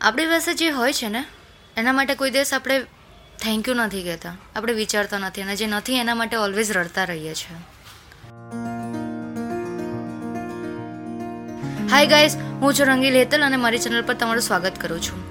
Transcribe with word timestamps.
આપણી 0.00 0.26
પાસે 0.26 0.54
જે 0.54 0.70
હોય 0.70 0.92
છે 0.92 1.08
ને, 1.08 1.24
એના 1.76 1.92
માટે 1.92 2.14
કોઈ 2.14 2.30
દિવસ 2.30 2.54
આપણે 2.54 2.80
થેન્ક 3.38 3.68
યુ 3.68 3.74
નથી 3.74 4.02
કહેતા. 4.02 4.36
આપણે 4.56 4.72
વિચારતા 4.72 5.18
નથી 5.18 5.42
અને 5.42 5.56
જે 5.56 5.66
નથી 5.66 5.94
એના 5.94 6.14
માટે 6.14 6.36
ઓલવેઝ 6.36 6.72
રડતા 6.72 7.04
રહીએ 7.04 7.34
છીએ. 7.34 7.56
હાય 11.90 12.06
ગાઈઝ 12.06 12.36
હું 12.36 12.74
છું 12.74 12.86
રંગીલ 12.86 13.14
હેતલ 13.14 13.42
અને 13.42 13.56
મારી 13.56 13.78
ચેનલ 13.78 14.02
પર 14.02 14.14
તમારું 14.14 14.42
સ્વાગત 14.42 14.72
કરું 14.80 15.02
છું. 15.02 15.24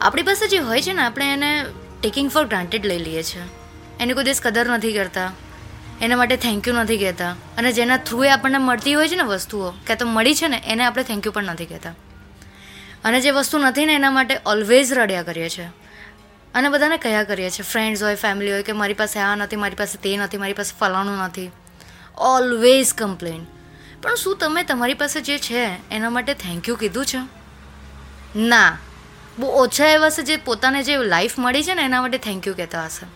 આપણી 0.00 0.22
પાસે 0.22 0.48
જે 0.48 0.58
હોય 0.58 0.82
છે 0.82 0.92
ને, 0.92 1.02
આપણે 1.02 1.32
એને 1.32 1.64
ટેકિંગ 2.00 2.30
ફોર 2.30 2.44
ગ્રાન્ટેડ 2.44 2.86
લઈ 2.86 2.98
લઈએ 2.98 3.22
છીએ. 3.22 3.42
એની 4.00 4.14
કોઈ 4.14 4.24
દિવસ 4.24 4.40
કદર 4.40 4.66
નથી 4.68 4.92
કરતા. 4.92 5.32
એના 6.02 6.16
માટે 6.16 6.36
થેન્ક 6.36 6.68
યુ 6.68 6.74
નથી 6.74 6.98
કહેતા. 6.98 7.30
અને 7.32 7.72
જેના 7.72 7.96
થ્રુએ 7.96 8.30
આપણને 8.30 8.58
મળતી 8.58 8.94
હોય 8.94 9.08
છે 9.08 9.16
ને 9.16 9.22
વસ્તુઓ, 9.22 9.70
ક્યાં 9.70 9.98
તો 9.98 10.06
મળી 10.06 10.34
છે 10.34 10.48
ને, 10.48 10.62
એને 10.66 10.84
આપણે 10.84 11.02
થેન્ક 11.02 11.26
યુ 11.26 11.32
પણ 11.32 11.44
નથી 11.44 11.66
કહેતા. 11.66 11.94
અને 13.06 13.20
જે 13.20 13.30
વસ્તુ 13.30 13.58
નથી 13.58 13.86
ને 13.86 13.94
એના 13.94 14.10
માટે 14.10 14.38
ઓલવેઝ 14.46 14.92
રડ્યા 14.92 15.22
કરીએ 15.22 15.48
છીએ. 15.48 15.68
અને 16.54 16.68
બધાને 16.68 16.96
કયા 16.96 17.24
કરીએ 17.24 17.50
છીએ 17.50 17.66
ફ્રેન્ડ્સ 17.70 18.02
હોય 18.02 18.14
ફેમિલી 18.14 18.52
હોય 18.52 18.62
કે 18.62 18.72
મારી 18.72 18.94
પાસે 18.94 19.20
આ 19.20 19.34
નથી, 19.34 19.56
મારી 19.56 19.74
પાસે 19.74 19.98
તે 19.98 20.16
નથી, 20.16 20.36
મારી 20.36 20.52
પાસે 20.52 20.74
ફલાણું 20.80 21.18
નથી. 21.18 21.50
ઓલવેઝ 22.18 22.94
કમ્પ્લેન 22.94 23.46
પણ 24.02 24.14
શું 24.14 24.38
તમે 24.38 24.62
તમારી 24.62 24.94
પાસે 24.94 25.20
જે 25.20 25.38
છે, 25.38 25.64
એના 25.90 26.10
માટે 26.10 26.34
થેન્ક 26.34 26.68
યુ 26.68 26.76
કીધું 26.76 27.06
છે? 27.06 27.20
ના. 28.38 28.78
બહુ 29.38 29.48
ઓછા 29.48 29.86
એવા 29.86 30.10
છે 30.10 30.22
જે 30.22 30.36
પોતાને 30.36 30.82
જે 30.82 30.96
લાઈફ 30.96 31.38
મળી 31.38 31.62
છે 31.62 31.74
ને 31.74 31.82
એના 31.82 32.02
માટે 32.02 32.18
થેન્ક 32.18 32.46
યુ 32.46 32.54
કહેતા 32.54 32.84
હશે. 32.84 33.06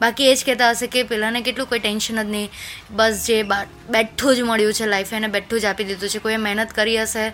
બાકી 0.00 0.30
એ 0.30 0.34
જ 0.34 0.44
કહેતા 0.46 0.70
હશે 0.70 0.86
કે 0.86 1.02
પેલાને 1.02 1.40
કેટલું 1.40 1.68
કોઈ 1.68 1.78
ટેન્શન 1.78 2.22
જ 2.22 2.26
નહીં. 2.26 2.50
બસ 2.90 3.24
જે 3.28 3.42
બેઠું 3.90 4.36
જ 4.36 4.40
મળ્યું 4.40 4.72
છે 4.74 4.86
લાઈફે 4.86 5.16
એને 5.16 5.26
બેઠું 5.26 5.60
જ 5.60 5.64
આપી 5.64 5.84
દીધું 5.84 6.08
છે. 6.08 6.18
કોઈએ 6.18 6.36
મહેનત 6.36 6.70
કરી 6.70 7.02
હશે 7.02 7.32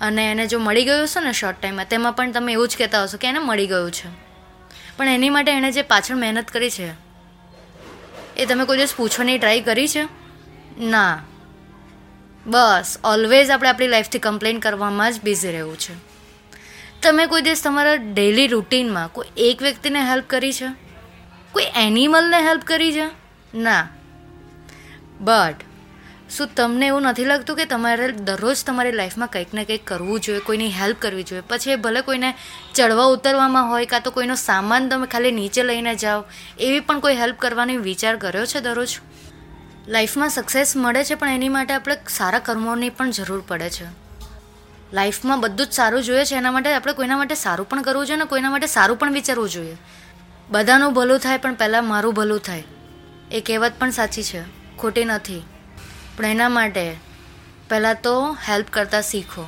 અને 0.00 0.30
એને 0.30 0.46
જો 0.46 0.58
મળી 0.58 0.84
ગયું 0.84 1.04
હશે 1.04 1.20
ને 1.20 1.32
શોર્ટ 1.32 1.60
ટાઈમમાં 1.60 1.86
તેમાં 1.88 2.12
પણ 2.12 2.32
તમે 2.32 2.52
એવું 2.52 2.68
જ 2.68 2.76
કહેતા 2.76 3.02
હશો 3.02 3.18
કે 3.18 3.28
એને 3.28 3.38
મળી 3.38 3.66
ગયું 3.66 3.90
છે. 3.90 4.08
પણ 4.96 5.08
એની 5.08 5.30
માટે 5.30 5.52
એણે 5.52 5.72
જે 5.72 5.82
પાછળ 5.82 6.16
મહેનત 6.16 6.48
કરી 6.48 6.70
છે, 6.70 6.88
એ 8.36 8.46
તમે 8.46 8.64
કોઈ 8.64 8.76
દિવસ 8.76 8.94
પૂછવાની 8.94 9.38
ટ્રાય 9.38 9.60
કરી 9.60 9.88
છે? 9.88 10.04
ના. 10.80 11.22
બસ 12.46 12.98
ઓલવેઝ 13.04 13.50
આપણે 13.50 13.68
આપણી 13.68 13.86
લાઈફથી 13.86 14.18
કમ્પ્લેન 14.18 14.60
કરવામાં 14.60 15.12
જ 15.12 15.20
બિઝી 15.24 15.52
રહેવું 15.52 15.78
છે. 15.78 15.94
તમે 17.02 17.26
કોઈ 17.26 17.42
દિવસ 17.42 17.64
તમારા 17.64 17.94
ડેઇલી 17.94 18.46
રૂટીનમાં 18.46 19.12
કોઈ 19.12 19.26
એક 19.36 19.62
વ્યક્તિને 19.62 20.00
હેલ્પ 20.00 20.28
કરી 20.28 20.52
છે? 20.52 20.68
કોઈ 21.52 21.66
એનિમલને 21.76 22.42
હેલ્પ 22.42 22.62
કરી 22.62 22.92
છે? 22.92 23.06
ના. 23.58 23.88
બટ 25.20 25.69
શું 26.36 26.54
તમને 26.54 26.86
એવું 26.86 27.02
નથી 27.02 27.24
લાગતું 27.24 27.56
કે 27.56 27.64
તમારે 27.64 28.12
દરરોજ 28.12 28.56
તમારી 28.66 28.92
લાઈફમાં 28.92 29.28
કંઈક 29.28 29.54
ને 29.54 29.64
કંઈક 29.64 29.86
કરવું 29.86 30.20
જોઈએ, 30.20 30.40
કોઈની 30.40 30.70
હેલ્પ 30.70 30.96
કરવી 31.00 31.22
જોઈએ? 31.22 31.42
પછી 31.48 31.76
ભલે 31.76 32.00
કોઈને 32.00 32.34
ચડવા 32.74 33.04
ઉતરવામાં 33.04 33.70
હોય 33.70 33.86
કાં 33.86 34.00
તો 34.02 34.10
કોઈનો 34.10 34.34
સામાન 34.34 34.88
તમે 34.88 35.06
ખાલી 35.06 35.32
નીચે 35.32 35.62
લઈને 35.62 35.94
જાઓ, 35.94 36.24
એવી 36.58 36.80
પણ 36.80 37.00
કોઈ 37.00 37.16
હેલ્પ 37.16 37.38
કરવાની 37.38 37.76
વિચાર 37.76 38.16
કર્યો 38.16 38.46
છે 38.46 38.60
દરરોજ? 38.60 38.98
લાઈફમાં 39.88 40.30
સક્સેસ 40.30 40.76
મળે 40.76 41.04
છે, 41.04 41.14
પણ 41.14 41.28
એની 41.28 41.48
માટે 41.48 41.74
આપણે 41.74 41.96
સારા 42.08 42.38
કર્મોની 42.38 42.90
પણ 42.90 43.10
જરૂર 43.10 43.44
પડે 43.48 43.70
છે. 43.70 43.84
લાઈફમાં 44.92 45.40
બધું 45.40 45.66
જ 45.66 45.72
સારું 45.72 46.02
જોઈએ 46.02 46.24
છે, 46.24 46.34
એના 46.34 46.52
માટે 46.52 46.72
આપણે 46.72 46.92
કોઈના 46.92 47.16
માટે 47.16 47.34
સારું 47.34 47.68
પણ 47.68 47.82
કરવું 47.82 48.06
જોઈએ 48.06 48.18
ને 48.18 48.24
કોઈના 48.24 48.50
માટે 48.50 48.66
સારું 48.66 48.98
પણ 48.98 49.12
વિચારવું 49.12 49.50
જોઈએ. 49.50 49.76
બધાનું 50.50 50.94
ભલું 50.94 51.18
થાય, 51.18 51.38
પણ 51.38 51.54
પહેલાં 51.54 51.84
મારું 51.84 52.14
ભલું 52.14 52.38
થાય. 52.38 52.64
એ 53.32 53.40
કહેવત 53.40 53.72
પણ 53.78 53.90
સાચી 53.90 54.22
છે. 54.22 54.42
ખોટી 54.76 55.04
નથી. 55.04 55.42
પણ 56.20 56.26
એના 56.26 56.48
માટે 56.48 56.96
પહેલાં 57.68 58.00
તો 58.02 58.12
હેલ્પ 58.48 58.70
કરતાં 58.70 59.02
શીખો. 59.02 59.44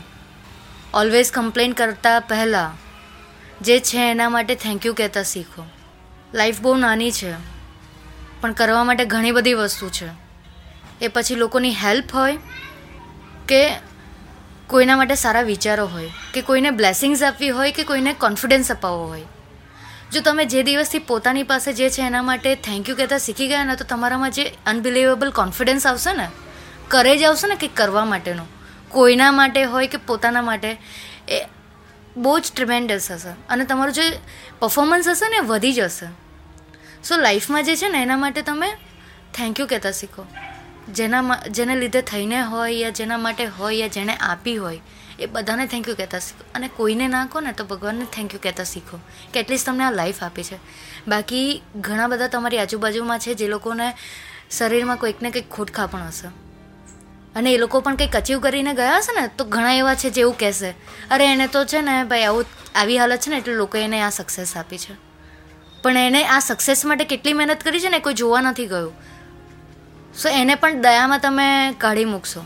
ઓલવેઝ 0.95 1.31
કમ્પ્લેન 1.33 1.73
કરતાં 1.73 2.21
પહેલાં 2.21 2.79
જે 3.61 3.81
છે 3.81 4.11
એના 4.11 4.29
માટે 4.29 4.55
થેન્ક 4.55 4.87
યુ 4.87 4.95
કહેતા 4.95 5.23
શીખો. 5.23 5.65
લાઈફ 6.35 6.61
બહુ 6.61 6.77
નાની 6.77 7.11
છે, 7.11 7.33
પણ 8.41 8.53
કરવા 8.53 8.85
માટે 8.85 9.05
ઘણી 9.05 9.31
બધી 9.31 9.55
વસ્તુ 9.55 9.89
છે. 9.89 10.09
એ 11.01 11.09
પછી 11.09 11.35
લોકોની 11.35 11.75
હેલ્પ 11.75 12.15
હોય 12.15 12.37
કે 13.49 13.63
કોઈના 14.67 14.97
માટે 14.97 15.15
સારા 15.15 15.43
વિચારો 15.43 15.87
હોય, 15.87 16.11
કે 16.35 16.41
કોઈને 16.41 16.71
બ્લેસિંગ્સ 16.71 17.23
આપવી 17.23 17.49
હોય, 17.49 17.73
કે 17.73 17.85
કોઈને 17.85 18.13
કોન્ફિડન્સ 18.13 18.73
અપાવવો 18.73 19.07
હોય. 19.07 19.27
જો 20.13 20.21
તમે 20.21 20.45
જે 20.45 20.63
દિવસથી 20.63 20.99
પોતાની 20.99 21.43
પાસે 21.43 21.73
જે 21.73 21.91
છે 21.91 22.03
એના 22.03 22.23
માટે 22.23 22.55
થેન્ક 22.55 22.89
યુ 22.89 22.97
કહેતા 22.97 23.19
શીખી 23.19 23.49
ગયા 23.49 23.65
ને, 23.65 23.77
તો 23.77 23.85
તમારામાં 23.85 24.31
જે 24.31 24.45
અનબિલીવેબલ 24.67 25.31
કોન્ફિડન્સ 25.31 25.87
આવશે 25.87 26.13
ને 26.13 26.29
કરેજ 26.93 27.23
આવશે 27.23 27.49
ને 27.49 27.57
કંઈક 27.57 27.77
કરવા 27.77 28.05
માટેનું? 28.05 28.49
કોઈના 28.89 29.33
માટે 29.33 29.65
હોય 29.65 29.87
કે 29.87 29.99
પોતાના 30.07 30.43
માટે? 30.43 30.71
એ 31.29 31.45
બહુ 32.17 32.39
જ 32.39 32.53
ટ્રિમેન્ડસ 32.57 33.11
હશે. 33.11 33.29
અને 33.49 33.65
તમારું 33.65 33.95
જે 33.95 34.07
પરફોર્મન્સ 34.61 35.09
હશે 35.09 35.29
ને 35.29 35.39
વધી 35.39 35.73
જશે 35.73 36.09
સો 37.05 37.17
લાઈફમાં 37.17 37.65
જે 37.65 37.77
છે 37.77 37.89
ને, 37.89 38.03
એના 38.03 38.17
માટે 38.17 38.43
તમે 38.43 38.69
થેન્ક 39.35 39.61
યુ 39.61 39.67
કહેતા 39.67 39.91
શીખો. 39.91 40.27
જેના 40.89 41.23
જેને 41.51 41.75
લીધે 41.77 42.03
થઈને 42.03 42.43
હોય 42.43 42.73
યા 42.73 42.91
જેના 42.91 43.19
માટે 43.19 43.45
હોય 43.47 43.75
યા 43.77 43.89
જેણે 43.89 44.15
આપી 44.15 44.57
હોય, 44.57 44.81
એ 45.21 45.27
બધાને 45.27 45.67
થેન્ક 45.67 45.89
યુ 45.89 45.97
કહેતા 45.97 46.19
શીખો. 46.19 46.45
અને 46.55 46.69
કોઈને 46.69 47.09
ના 47.09 47.27
કહો 47.27 47.41
ને, 47.41 47.53
તો 47.53 47.65
ભગવાનને 47.65 48.07
થેન્ક 48.13 48.35
યુ 48.35 48.41
કહેતા 48.43 48.65
શીખો 48.65 48.99
કે 49.33 49.41
એટલીસ્ટ 49.41 49.67
તમને 49.67 49.85
આ 49.85 49.91
લાઈફ 49.91 50.23
આપી 50.23 50.45
છે. 50.45 50.59
બાકી 51.09 51.63
ઘણા 51.77 52.07
બધા 52.07 52.29
તમારી 52.29 52.59
આજુબાજુમાં 52.59 53.19
છે 53.19 53.35
જે 53.35 53.49
લોકોને 53.49 53.93
શરીરમાં 54.51 54.97
કોઈકને 54.97 55.31
કંઈક 55.31 55.51
ખોટખા 55.51 55.87
પણ 55.87 56.09
હશે. 56.09 56.29
અને 57.37 57.53
એ 57.53 57.59
લોકો 57.59 57.81
પણ 57.81 57.97
કંઈક 57.97 58.17
અચીવ 58.17 58.41
કરીને 58.41 58.75
ગયા 58.75 58.97
હશે 58.97 59.21
ને, 59.21 59.29
તો 59.39 59.45
ઘણા 59.45 59.73
એવા 59.73 59.95
છે 59.95 60.11
જે 60.11 60.21
એવું 60.21 60.39
કહેશે. 60.39 60.71
અરે 61.11 61.27
એને 61.27 61.47
તો 61.47 61.65
છે 61.65 61.81
ને 61.81 62.05
ભાઈ 62.05 62.23
આવું 62.23 62.45
આવી 62.75 62.99
હાલત 62.99 63.21
છે 63.21 63.31
ને, 63.31 63.37
એટલે 63.37 63.55
લોકો 63.55 63.79
એને 63.79 64.03
આ 64.03 64.11
સક્સેસ 64.11 64.57
આપી 64.57 64.79
છે. 64.79 64.95
પણ 65.83 65.97
એને 65.97 66.25
આ 66.27 66.39
સક્સેસ 66.39 66.85
માટે 66.85 67.05
કેટલી 67.05 67.33
મહેનત 67.33 67.63
કરી 67.63 67.81
છે 67.81 67.89
ને 67.89 67.99
કોઈ 67.99 68.15
જોવા 68.15 68.41
નથી 68.41 68.67
ગયું. 68.67 68.93
સો 70.17 70.29
એને 70.29 70.55
પણ 70.55 70.81
દયામાં 70.81 71.19
તમે 71.19 71.75
કાઢી 71.79 72.05
મૂકશો. 72.05 72.41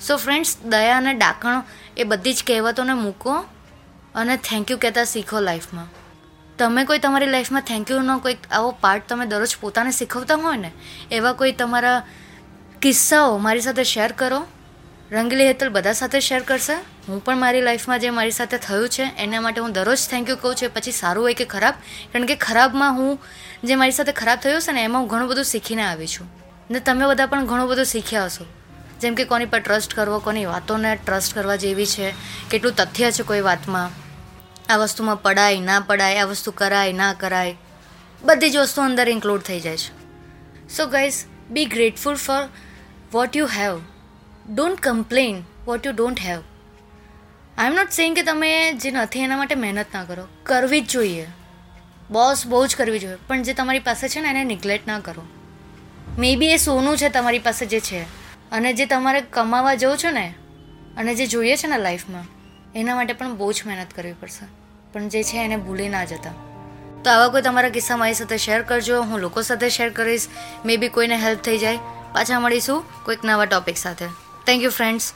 સો 0.00 0.16
ફ્રેન્ડ્સ 0.16 0.56
દયા 0.64 0.96
અને 0.96 1.14
ડાકણ 1.14 1.62
એ 1.96 2.04
બધી 2.04 2.32
જ 2.32 2.44
કહેવતોને 2.46 2.94
મૂકો 2.94 3.44
અને 4.14 4.36
થેન્ક 4.36 4.70
યુ 4.70 4.78
કહેતા 4.78 5.04
શીખો 5.04 5.40
લાઈફમાં 5.40 5.86
તમે 6.58 6.84
કોઈ 6.84 6.98
તમારી 6.98 7.26
લાઈફમાં 7.26 7.62
થેન્ક 7.62 7.90
યુનો 7.90 8.18
કોઈક 8.18 8.38
આવો 8.52 8.70
પાર્ટ 8.80 9.08
તમે 9.08 9.26
દરરોજ 9.26 9.56
પોતાને 9.60 9.90
શીખવતા 9.90 10.34
હોય 10.34 10.56
ને, 10.56 10.72
એવા 11.10 11.32
કોઈ 11.32 11.52
તમારા 11.52 12.06
કિસ્સાઓ 12.82 13.38
મારી 13.38 13.60
સાથે 13.60 13.84
શેર 13.84 14.12
કરો. 14.12 14.46
રંગીલી 15.10 15.46
હેતલ 15.46 15.68
બધા 15.68 15.92
સાથે 15.92 16.20
શેર 16.20 16.42
કરશે. 16.42 16.72
હું 17.08 17.24
પણ 17.24 17.36
મારી 17.36 17.60
લાઈફમાં 17.60 17.98
જે 17.98 18.10
મારી 18.10 18.30
સાથે 18.30 18.58
થયું 18.58 18.88
છે, 18.88 19.02
એના 19.18 19.40
માટે 19.40 19.60
હું 19.60 19.72
દરરોજ 19.72 20.08
થેન્ક 20.08 20.28
યુ 20.28 20.36
કહું 20.36 20.54
છું. 20.54 20.70
પછી 20.74 20.92
સારું 20.92 21.24
હોય 21.24 21.34
કે 21.34 21.44
ખરાબ? 21.44 21.74
કારણ 22.12 22.26
કે 22.26 22.34
ખરાબમાં 22.34 22.94
હું 22.94 23.18
જે 23.64 23.74
મારી 23.74 23.90
સાથે 23.90 24.12
ખરાબ 24.12 24.38
થયું 24.38 24.60
છે 24.60 24.72
ને, 24.72 24.84
એમાં 24.84 25.02
હું 25.02 25.10
ઘણું 25.10 25.28
બધું 25.28 25.44
શીખીને 25.44 25.82
આવી 25.82 26.06
છું. 26.06 26.30
ને 26.70 26.80
તમે 26.80 27.06
બધા 27.06 27.26
પણ 27.26 27.46
ઘણું 27.46 27.68
બધું 27.68 27.84
શીખ્યા 27.84 28.24
હશો. 28.24 28.44
જેમ 29.00 29.14
કે 29.14 29.24
કોની 29.24 29.44
પર 29.44 29.60
ટ્રસ્ટ 29.60 29.94
કરવો, 29.94 30.18
કોની 30.18 30.44
વાતોને 30.44 30.98
ટ્રસ્ટ 31.06 31.34
કરવા 31.34 31.56
જેવી 31.56 31.86
છે. 31.86 32.14
કેટલું 32.50 32.72
તથ્ય 32.76 33.12
છે 33.12 33.22
કોઈ 33.22 33.40
વાતમાં? 33.40 33.90
આ 34.72 34.76
વસ્તુમાં 34.76 35.22
પડાય, 35.22 35.60
ના 35.60 35.80
પડાય, 35.80 36.18
આ 36.18 36.24
વસ્તુ 36.24 36.50
કરાય, 36.50 36.92
ના 36.92 37.12
કરાય. 37.12 37.56
બધી 38.22 38.50
જ 38.50 38.56
વસ્તુ 38.56 38.82
અંદર 38.82 39.08
ઇન્ક્લુડ 39.08 39.40
થઈ 39.40 39.60
જાય 39.60 39.76
છે. 39.76 39.98
So 40.76 40.86
guys 40.86 41.24
be 41.50 41.64
grateful 41.64 42.14
for 42.14 42.48
what 43.12 43.36
you 43.36 43.46
have 43.46 43.80
don't 44.54 44.80
complain 44.80 45.42
what 45.66 45.86
you 45.86 45.92
don't 45.92 46.20
have 46.20 46.42
I 47.58 47.66
am 47.66 47.74
not 47.74 47.90
saying 47.90 48.16
કે 48.16 48.22
તમે 48.22 48.72
જે 48.72 48.90
નથી 48.90 49.20
એના 49.20 49.36
માટે 49.36 49.54
મહેનત 49.54 49.86
ના 49.94 50.04
કરો. 50.04 50.28
કરવી 50.42 50.80
જ 50.80 50.88
જોઈએ. 50.88 51.26
બોસ 52.10 52.46
બહુ 52.46 52.66
જ 52.66 52.76
કરવી 52.76 52.98
જોઈએ. 52.98 53.16
પણ 53.26 53.42
જે 53.42 53.52
તમારી 53.52 53.78
પાસે 53.78 54.08
છે 54.08 54.20
ને 54.20 54.28
એને 54.28 54.44
નિગ્લેક્ટ 54.44 54.86
ના 54.86 55.00
કરો. 55.00 55.22
મે 56.18 56.36
બી 56.36 56.46
એ 56.46 56.56
સોનું 56.56 56.96
છે 56.96 57.08
તમારી 57.08 57.38
પાસે 57.38 57.66
જે 57.66 57.80
છે. 57.80 58.02
અને 58.50 58.72
જે 58.72 58.86
તમારે 58.86 59.20
કમાવા 59.20 59.74
જવું 59.74 59.96
છે 59.96 60.10
ને, 60.10 60.34
અને 60.96 61.14
જે 61.14 61.26
જોઈએ 61.26 61.56
છે 61.56 61.66
ને 61.66 61.78
લાઈફમાં, 61.78 62.24
એના 62.74 62.94
માટે 62.94 63.12
પણ 63.12 63.36
બહુ 63.36 63.52
જ 63.52 63.62
મહેનત 63.66 63.86
કરવી 63.94 64.12
પડશે. 64.12 64.46
પણ 64.92 65.08
જે 65.08 65.22
છે 65.22 65.36
એને 65.36 65.56
ભૂલી 65.56 65.88
ના 65.88 66.04
જતા. 66.04 66.30
તો 67.04 67.10
આવા 67.10 67.28
કોઈ 67.28 67.42
તમારા 67.42 67.68
કિસ્સા 67.68 67.96
મારી 67.96 68.14
સાથે 68.14 68.36
શેર 68.36 68.62
કરજો. 68.62 69.02
હું 69.02 69.18
લોકો 69.18 69.42
સાથે 69.42 69.68
શેર 69.68 69.90
કરીશ. 69.90 70.26
મે 70.64 70.76
બી 70.76 70.88
કોઈને 70.88 71.16
હેલ્પ 71.16 71.38
થઈ 71.38 71.58
જાય. 71.58 71.78
પાછા 72.12 72.40
મળીશું 72.40 73.04
કોઈક 73.04 73.24
નવા 73.24 73.44
ટોપિક 73.44 73.76
સાથે. 73.76 74.06
Thank 74.46 74.62
you 74.62 74.70
friends 74.70 75.14